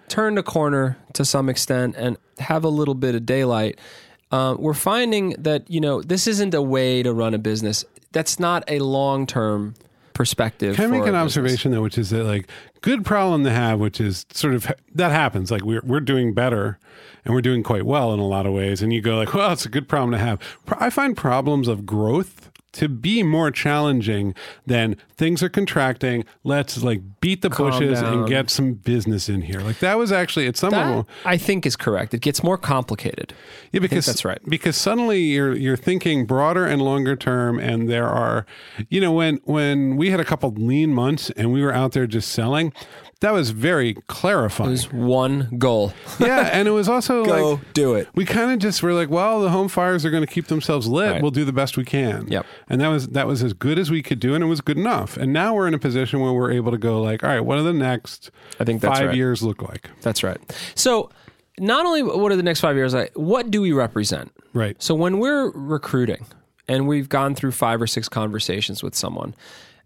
[0.09, 3.79] turned a corner to some extent and have a little bit of daylight,
[4.31, 7.85] uh, we're finding that you know this isn't a way to run a business.
[8.11, 9.75] That's not a long term
[10.13, 10.75] perspective.
[10.75, 12.49] Can I make an observation though, which is that like
[12.81, 15.51] good problem to have, which is sort of that happens.
[15.51, 16.79] Like we're we're doing better,
[17.23, 18.81] and we're doing quite well in a lot of ways.
[18.81, 20.41] And you go like, well, it's a good problem to have.
[20.79, 26.25] I find problems of growth to be more challenging than things are contracting.
[26.43, 28.13] Let's like beat the Calm bushes down.
[28.19, 29.59] and get some business in here.
[29.61, 31.07] Like that was actually at some That, level.
[31.25, 32.13] I think is correct.
[32.13, 33.33] It gets more complicated.
[33.71, 34.39] Yeah, because that's right.
[34.47, 38.45] Because suddenly you're you're thinking broader and longer term, and there are,
[38.89, 42.05] you know, when when we had a couple lean months and we were out there
[42.05, 42.73] just selling,
[43.21, 44.69] that was very clarifying.
[44.69, 45.93] There's one goal.
[46.19, 47.23] yeah, and it was also
[47.57, 48.07] like do it.
[48.13, 50.87] we kind of just were like, well, the home fires are going to keep themselves
[50.87, 51.11] lit.
[51.13, 51.21] Right.
[51.21, 52.27] We'll do the best we can.
[52.27, 52.45] Yep.
[52.69, 54.77] And that was that was as good as we could do, and it was good
[54.77, 55.15] enough.
[55.15, 57.55] And now we're in a position where we're able to go like, all right, what
[57.57, 59.15] do the next I think five right.
[59.15, 59.89] years look like?
[60.01, 60.37] That's right.
[60.75, 61.09] So,
[61.59, 64.31] not only what are the next five years like, what do we represent?
[64.53, 64.81] Right.
[64.81, 66.25] So when we're recruiting
[66.67, 69.35] and we've gone through five or six conversations with someone,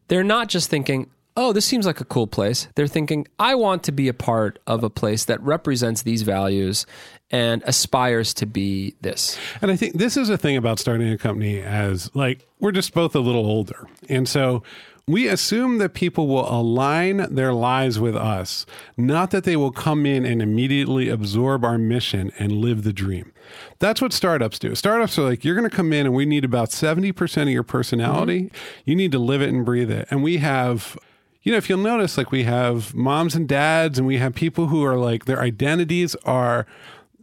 [0.08, 2.68] they're not just thinking, oh, this seems like a cool place.
[2.76, 6.86] They're thinking, I want to be a part of a place that represents these values
[7.32, 9.40] and aspires to be this.
[9.62, 12.94] And I think this is a thing about starting a company as like we're just
[12.94, 13.88] both a little older.
[14.10, 14.64] And so
[15.08, 18.66] we assume that people will align their lives with us,
[18.98, 23.32] not that they will come in and immediately absorb our mission and live the dream.
[23.80, 24.76] That's what startups do.
[24.76, 27.64] Startups are like, you're going to come in and we need about 70% of your
[27.64, 28.44] personality.
[28.44, 28.56] Mm-hmm.
[28.86, 30.08] You need to live it and breathe it.
[30.12, 30.98] And we have
[31.44, 34.68] you know, if you'll notice, like we have moms and dads, and we have people
[34.68, 36.66] who are like their identities are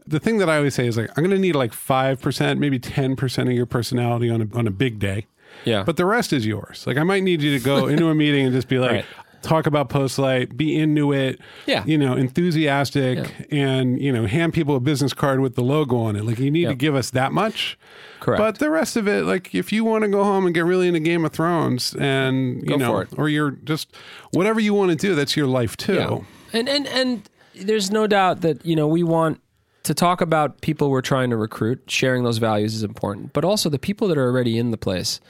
[0.06, 2.78] the thing that I always say is like, I'm going to need like 5%, maybe
[2.78, 5.26] 10% of your personality on a, on a big day.
[5.64, 5.82] Yeah.
[5.82, 6.86] But the rest is yours.
[6.86, 9.04] Like, I might need you to go into a meeting and just be like, right.
[9.42, 11.84] Talk about Postlight, be into it, yeah.
[11.84, 13.58] you know, enthusiastic, yeah.
[13.58, 16.24] and, you know, hand people a business card with the logo on it.
[16.24, 16.70] Like, you need yep.
[16.70, 17.78] to give us that much.
[18.20, 18.38] Correct.
[18.38, 20.88] But the rest of it, like, if you want to go home and get really
[20.88, 23.94] into Game of Thrones and, you go know, or you're just
[24.32, 25.94] whatever you want to do, that's your life too.
[25.94, 26.18] Yeah.
[26.52, 29.40] And, and, and, there's no doubt that you know we want
[29.84, 33.68] to talk about people we're trying to recruit, sharing those values is important, but also
[33.68, 35.20] the people that are already in the place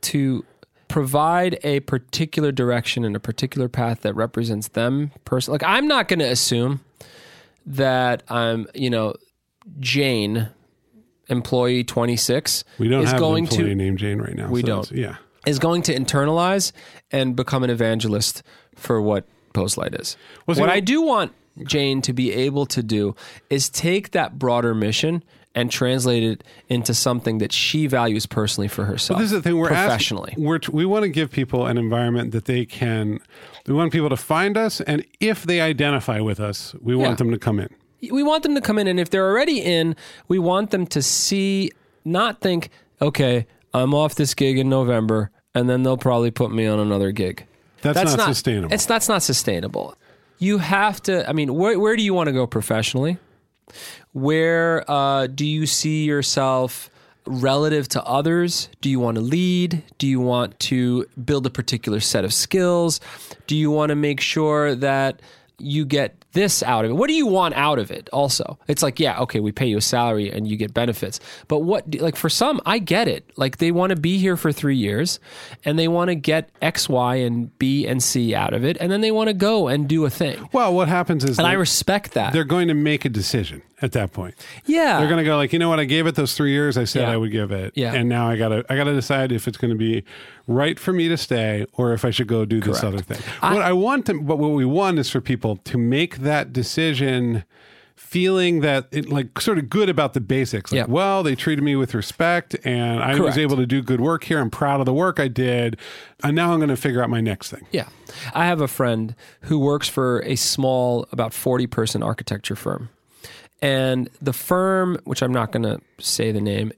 [0.00, 0.44] to
[0.96, 5.56] provide a particular direction and a particular path that represents them personally.
[5.56, 6.80] Like I'm not going to assume
[7.66, 9.14] that I'm, you know,
[9.78, 10.48] Jane,
[11.28, 12.64] employee 26.
[12.78, 14.48] We don't is have going an employee to, named Jane right now.
[14.48, 14.92] We so don't.
[14.92, 15.16] Yeah.
[15.44, 16.72] Is going to internalize
[17.12, 18.42] and become an evangelist
[18.74, 20.16] for what Postlight is.
[20.46, 21.32] Was what I do want
[21.64, 23.14] Jane to be able to do
[23.50, 25.22] is take that broader mission
[25.56, 29.16] and translate it into something that she values personally for herself.
[29.18, 30.32] But this is the thing we're professionally.
[30.32, 33.18] Asking, we're, we want to give people an environment that they can.
[33.66, 37.14] We want people to find us, and if they identify with us, we want Yeah.
[37.16, 37.70] them to come in.
[38.12, 39.96] we want them to come in, and if they're already in,
[40.28, 41.72] we want them to see,
[42.04, 42.68] not think,
[43.00, 47.10] okay, I'm off this gig in November, and then they'll probably put me on another
[47.10, 47.46] gig.
[47.80, 48.74] That's, not, sustainable.
[48.74, 49.96] It's that's not sustainable.
[50.38, 51.28] You have to.
[51.28, 53.18] I mean, where where do you want to go professionally?
[54.16, 56.88] Where uh, do you see yourself
[57.26, 58.70] relative to others?
[58.80, 59.82] Do you want to lead?
[59.98, 62.98] Do you want to build a particular set of skills?
[63.46, 65.20] Do you want to make sure that
[65.58, 66.94] you get this out of it?
[66.94, 68.58] What do you want out of it also?
[68.68, 71.18] It's like, yeah, okay, we pay you a salary and you get benefits.
[71.48, 73.28] But what, like for some, I get it.
[73.36, 75.18] Like they want to be here for three years
[75.64, 78.76] and they want to get X, Y, and B and C out of it.
[78.80, 80.48] And then they want to go and do a thing.
[80.52, 82.32] well, what happens is And I respect that.
[82.32, 84.34] they're going to make a decision at that point.
[84.64, 84.98] Yeah.
[84.98, 85.80] They're going to go like, you know what?
[85.80, 86.78] I gave it those three years.
[86.78, 87.10] I said Yeah.
[87.12, 87.92] I would give it, Yeah.
[87.94, 90.02] and now I gotta I gotta decide if it's going to be
[90.46, 93.18] right for me to stay or if I should go do this other thing.
[93.42, 96.52] I- what I want to, but what we want is for people to make that
[96.52, 97.44] decision.
[97.96, 100.70] Feeling that it like sort of good about the basics.
[100.70, 100.84] Like, Yeah.
[100.86, 104.38] well, they treated me with respect and I was able to do good work here.
[104.38, 105.76] I'm proud of the work I did.
[106.22, 107.66] And now I'm going to figure out my next thing.
[107.72, 107.88] Yeah.
[108.32, 112.90] I have a friend who works for a small, about 40 person architecture firm.
[113.60, 116.72] And the firm, which I'm not going to say the name,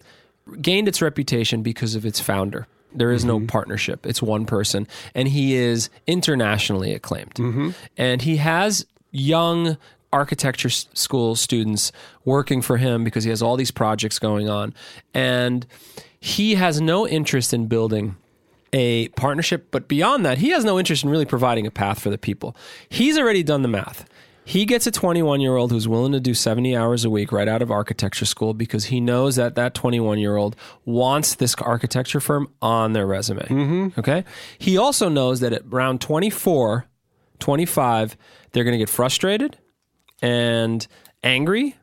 [0.62, 2.66] gained its reputation because of its founder.
[2.94, 3.46] There is no mm-hmm.
[3.46, 4.06] partnership.
[4.06, 4.87] It's one person.
[5.14, 7.34] And he is internationally acclaimed.
[7.34, 7.70] Mm-hmm.
[7.96, 9.76] And he has young
[10.12, 11.92] architecture school students
[12.24, 14.74] working for him because he has all these projects going on.
[15.12, 15.66] And
[16.20, 18.16] he has no interest in building
[18.72, 22.10] a partnership, but beyond that, he has no interest in really providing a path for
[22.10, 22.56] the people.
[22.88, 24.08] He's already done the math.
[24.44, 27.48] He gets a 21 year old who's willing to do 70 hours a week right
[27.48, 32.18] out of architecture school because he knows that that 21 year old wants this architecture
[32.18, 33.42] firm on their resume.
[33.42, 34.00] Mm-hmm.
[34.00, 34.24] Okay.
[34.56, 36.86] He also knows that at around 24,
[37.38, 38.16] 25,
[38.53, 39.59] they're going to get frustrated
[40.20, 40.87] and
[41.22, 41.77] angry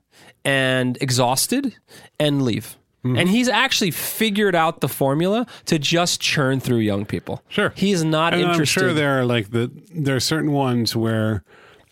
[0.43, 1.75] and exhausted
[2.19, 2.77] and leave.
[3.03, 3.17] Mm-hmm.
[3.17, 7.43] And he's actually figured out the formula to just churn through young people.
[7.49, 7.71] Sure.
[7.75, 8.81] He is not And interested.
[8.81, 11.43] I'm sure there are like the there are certain ones where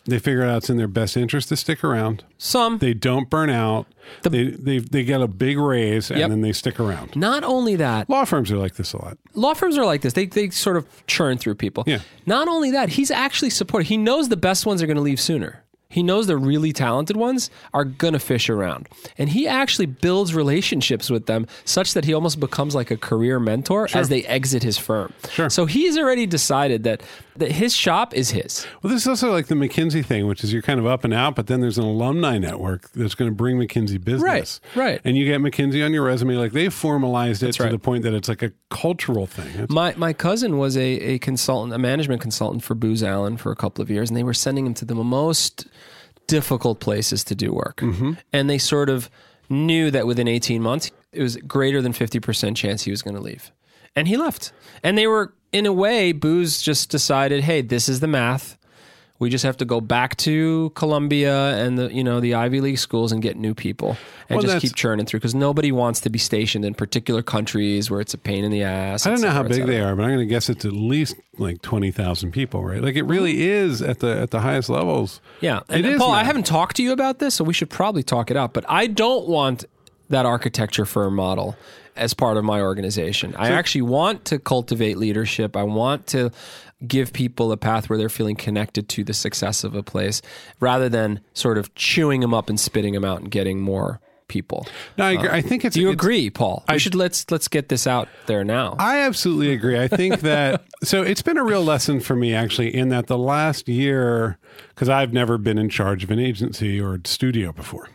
[0.06, 2.24] they figure out it's in their best interest to stick around.
[2.38, 2.80] Some.
[2.80, 3.88] They don't burn out.
[4.24, 6.30] they, they they get a big raise and Yep.
[6.30, 7.16] then they stick around.
[7.16, 9.18] not only that, Law firms are like this a lot.
[9.34, 10.14] law firms are like this.
[10.14, 11.84] They, they sort of churn through people.
[11.88, 12.00] Yeah.
[12.26, 13.88] Not only that, he's actually supported.
[13.88, 15.64] He knows the best ones are going to leave sooner.
[15.90, 18.90] He knows the really talented ones are going to fish around.
[19.20, 23.40] And he actually builds relationships with them such that he almost becomes like a career
[23.40, 25.14] mentor as they exit his firm.
[25.30, 25.52] Sure.
[25.52, 27.04] So he's already decided that,
[27.38, 28.66] that his shop is his.
[28.82, 31.14] Well, this is also like the McKinsey thing, which is you're kind of up and
[31.14, 34.62] out, but then there's an alumni network that's going to bring McKinsey business.
[34.76, 35.02] Right, right.
[35.04, 36.36] And you get McKinsey on your resume.
[36.36, 37.72] Like they've formalized it to right.
[37.72, 39.48] the point that it's like a cultural thing.
[39.50, 43.52] It's- My my cousin was a, a consultant, a management consultant for Booz Allen for
[43.52, 45.68] a couple of years, and they were sending him to the most
[46.28, 47.78] difficult places to do work.
[47.78, 48.14] Mm-hmm.
[48.32, 49.10] And they sort of
[49.50, 53.22] knew that within 18 months, it was greater than 50% chance he was going to
[53.22, 53.52] leave.
[53.96, 54.52] And he left.
[54.82, 58.58] And they were in a way, Booz just decided, hey, this is the math.
[59.20, 62.80] We just have to go back to Columbia and the you know the Ivy League
[62.80, 63.96] schools and get new people
[64.28, 67.90] and Well, just keep churning through because nobody wants to be stationed in particular countries
[67.90, 69.06] where it's a pain in the ass.
[69.06, 71.16] I don't know how big they are, but I'm going to guess it's at least
[71.38, 72.82] like twenty thousand people, right?
[72.82, 75.22] Like it really is at the at the highest levels.
[75.40, 77.70] Yeah, and It is Paul, I haven't talked to you about this, so we should
[77.70, 78.52] probably talk it out.
[78.52, 79.64] But I don't want
[80.10, 81.56] that architecture firm model
[81.96, 83.36] as part of my organization.
[83.36, 85.56] I actually want to cultivate leadership.
[85.56, 86.32] I want to
[86.88, 90.22] give people a path where they're feeling connected to the success of a place,
[90.60, 94.68] rather than sort of chewing them up and spitting them out and getting more people.
[94.98, 95.30] No, I, agree.
[95.30, 95.76] I um, think it's.
[95.76, 96.64] Do you it's- agree, Paul?
[96.70, 98.76] We should let's let's get this out there now.
[98.80, 99.80] I absolutely agree.
[99.80, 103.18] I think that so it's been a real lesson for me actually in that the
[103.18, 104.38] last year
[104.70, 107.90] because I've never been in charge of an agency or studio before.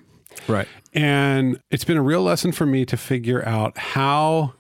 [0.49, 0.69] Right.
[0.95, 4.55] And it's been a real lesson for me to figure out how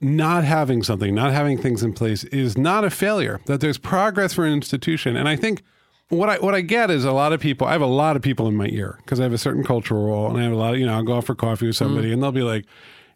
[0.00, 4.34] not having something, not having things in place is not a failure, that there's progress
[4.34, 5.16] for an institution.
[5.16, 5.62] And I think
[6.08, 8.22] what I what I get is a lot of people, I have a lot of
[8.22, 10.56] people in my ear because I have a certain cultural role and I have a
[10.56, 12.14] lot of, you know, I'll go out for coffee with somebody mm.
[12.14, 12.66] and they'll be like,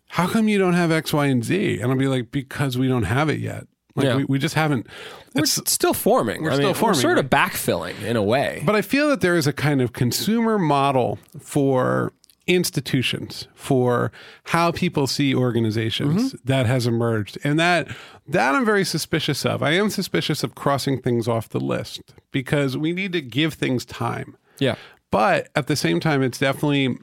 [0.09, 1.81] How come you don't have X, Y, and Z?
[1.81, 3.67] And I'll be like, Because we don't have it yet.
[3.99, 4.17] Like Yeah.
[4.17, 4.87] we, we just haven't
[5.35, 6.43] We're it's- still forming.
[6.43, 8.63] We're still forming, We're sort of backfilling in a way.
[8.65, 12.13] But I feel that there is a kind of consumer model for
[12.47, 14.11] institutions for
[14.45, 16.37] how people see organizations mm-hmm.
[16.47, 17.89] that has emerged and that
[18.27, 19.63] that I'm very suspicious of.
[19.63, 22.01] I am suspicious of crossing things off the list
[22.33, 24.37] because we need to give things time.
[24.59, 24.77] yeah.
[25.11, 26.97] But at the same time it's definitely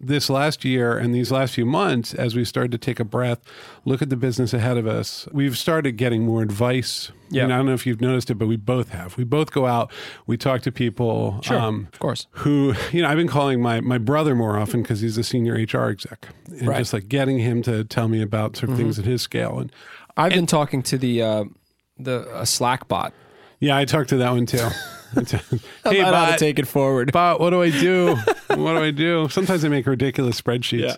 [0.00, 3.40] this last year and these last few months as we started to take a breath,
[3.84, 7.10] look at the business ahead of us, we've started getting more advice.
[7.30, 7.42] Yeah.
[7.44, 9.16] And I don't know if you've noticed it, but we both have.
[9.16, 9.90] We both go out,
[10.26, 11.40] we talk to people.
[11.42, 11.58] Sure.
[11.58, 12.26] um, of course.
[12.30, 15.54] who you know I've been calling my my brother more often because he's a senior
[15.54, 16.68] HR exec, and Right.
[16.68, 16.78] Mm-hmm.
[16.78, 19.58] just like getting him to tell me about sort of things at his scale.
[19.58, 19.72] And
[20.16, 21.44] I've been talking to the uh,
[21.98, 23.12] the Slack bot
[23.60, 24.68] yeah, I talked to that one too.
[25.84, 27.12] hey, about how to take it forward.
[27.12, 28.14] bot, what do I do?
[28.48, 29.26] what do I do?
[29.30, 30.96] Sometimes I make ridiculous spreadsheets, Yeah.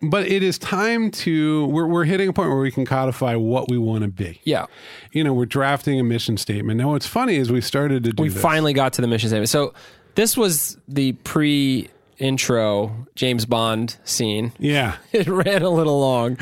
[0.00, 1.66] but it is time to.
[1.66, 4.40] We're we're hitting a point where we can codify what we want to be.
[4.44, 4.64] Yeah,
[5.12, 6.78] You know, we're drafting a mission statement.
[6.78, 8.40] Now, what's funny is we started to do we this.
[8.40, 9.50] finally got to the mission statement.
[9.50, 9.74] So
[10.14, 14.52] this was the pre-intro James Bond scene.
[14.58, 14.96] yeah.
[15.12, 16.38] It ran a little long.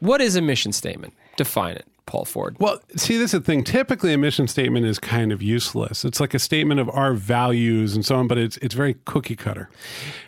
[0.00, 1.14] What is a mission statement?
[1.36, 2.56] Define it, Paul Ford.
[2.58, 3.64] Well, see, this is the thing.
[3.64, 6.04] Typically, a mission statement is kind of useless.
[6.04, 9.36] It's like a statement of our values and so on, but it's it's very cookie
[9.36, 9.70] cutter.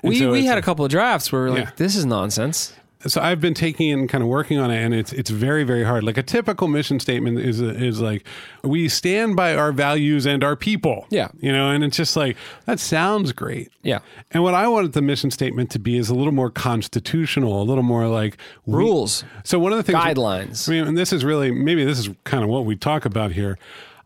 [0.02, 1.64] And We so we had like- a couple of drafts where we were Yeah.
[1.64, 2.72] like, this is nonsense.
[3.06, 5.64] So I've been taking it and kind of working on it, and it's it's very
[5.64, 6.04] very hard.
[6.04, 8.26] Like a typical mission statement is is like
[8.62, 11.06] we stand by our values and our people.
[11.10, 11.28] Yeah.
[11.40, 12.36] you know, and it's just like
[12.66, 13.70] that sounds great.
[13.82, 13.98] Yeah.
[14.30, 17.64] And what I wanted the mission statement to be is a little more constitutional, a
[17.64, 18.36] little more like
[18.66, 20.68] we- Rules, So one of the things guidelines.
[20.68, 23.32] I mean, and this is really maybe this is kind of what we talk about
[23.32, 23.58] here.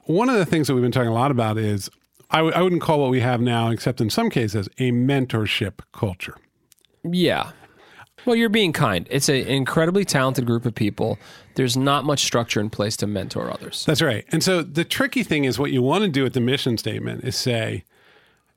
[0.05, 1.91] One of the things that we've been talking a lot about is
[2.31, 5.81] I w- I wouldn't call what we have now, except in some cases, a mentorship
[5.93, 6.37] culture.
[7.05, 7.53] Yeah.
[8.29, 9.07] Well, you're being kind.
[9.11, 11.19] It's an incredibly talented group of people.
[11.55, 13.87] There's not much structure in place to mentor others.
[13.87, 14.27] That's right.
[14.31, 17.25] And so the tricky thing is what you want to do with the mission statement
[17.25, 17.85] is say,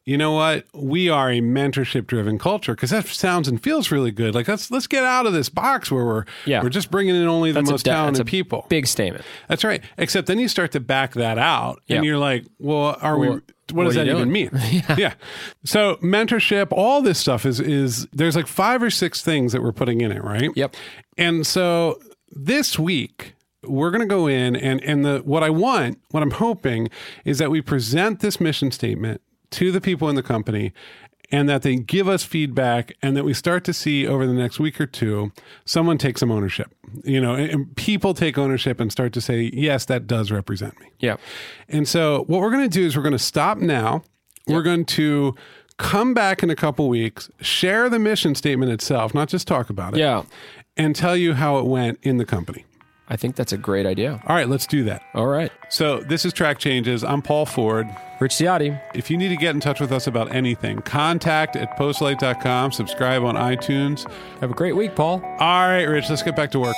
[0.06, 0.66] you know what?
[0.74, 4.34] We are a mentorship driven culture because that sounds and feels really good.
[4.34, 6.64] Like let's let's get out of this box where we're Yeah.
[6.64, 8.66] we're just bringing in only the That's most de- talented that's a people.
[8.70, 9.24] Big statement.
[9.48, 9.84] That's right.
[9.98, 13.36] Except then you start to back that out and you're like, well, are Well, we
[13.36, 14.50] what does what are that you even doing?
[14.54, 14.84] mean?
[14.98, 15.14] yeah.
[15.64, 19.72] So mentorship, all this stuff is is there's like five or six things that we're
[19.72, 20.50] putting in it, right?
[20.56, 20.76] Yep.
[21.18, 22.00] And so
[22.32, 26.32] this week we're going to go in and and the what I want, what I'm
[26.32, 26.90] hoping
[27.24, 30.74] is that we present this mission statement to the people in the company
[31.34, 34.60] and that they give us feedback and that we start to see over the next
[34.60, 35.32] week or two
[35.64, 36.74] someone take some ownership.
[37.06, 40.78] You know, and, and people take ownership and start to say, "Yes, that does represent
[40.82, 41.16] me." Yeah.
[41.70, 44.04] And so what we're going to do is we're going to stop now.
[44.48, 45.34] We're going to
[45.78, 49.94] come back in a couple weeks, share the mission statement itself, not just talk about
[49.94, 50.24] it Yeah.
[50.78, 52.66] and tell you how it went in the company.
[53.12, 54.22] I think that's a great idea.
[54.26, 55.04] All right, let's do that.
[55.14, 55.52] All right.
[55.68, 57.04] So, this is Track Changes.
[57.04, 57.86] I'm Paul Ford.
[58.22, 58.82] Rich Ziade.
[58.96, 63.24] If you need to get in touch with us about anything, contact at postlight.com, subscribe
[63.24, 64.10] on iTunes.
[64.40, 65.22] Have a great week, Paul.
[65.40, 66.76] All right, Rich, let's get back to work.